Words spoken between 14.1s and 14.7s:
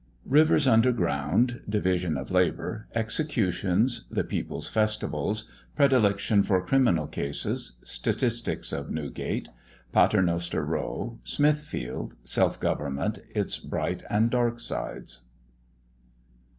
DARK